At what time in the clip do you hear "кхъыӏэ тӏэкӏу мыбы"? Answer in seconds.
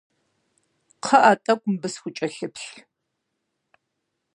1.01-1.89